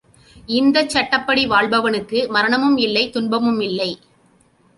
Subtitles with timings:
[0.49, 3.91] இந்தச் சட்டப்படி வாழ்பவனுக்கு மரணமுமில்லை, துன்பமுமில்லை.